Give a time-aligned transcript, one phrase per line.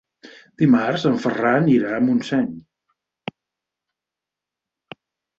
[0.59, 2.47] Dimarts en Ferran irà a Montseny.